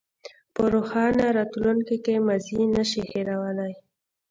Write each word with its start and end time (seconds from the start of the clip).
په 0.55 0.61
روښانه 0.73 1.25
راتلونکي 1.37 1.97
کې 2.05 2.15
ماضي 2.27 2.61
نه 2.75 2.83
شئ 2.91 3.03
هېرولی. 3.11 3.73